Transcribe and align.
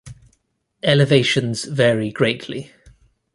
Elevations 0.81 1.65
vary 1.65 2.09
greatly. 2.09 2.71